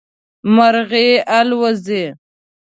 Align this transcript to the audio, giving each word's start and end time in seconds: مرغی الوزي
مرغی 0.55 1.07
الوزي 1.39 2.03